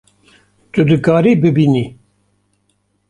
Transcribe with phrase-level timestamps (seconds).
[0.71, 1.85] Tu dikarî bibînî